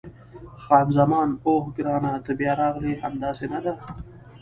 خان 0.63 0.87
زمان: 0.97 1.29
اوه، 1.45 1.63
ګرانه 1.75 2.11
ته 2.25 2.31
بیا 2.39 2.51
راغلې! 2.61 2.93
همداسې 3.03 3.45
نه 3.53 3.59
ده؟ 3.65 3.73